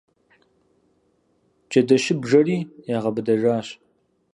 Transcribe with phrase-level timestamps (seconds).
[1.69, 2.57] Джэдэщыбжэри
[2.97, 3.67] ягъэбыдэжащ.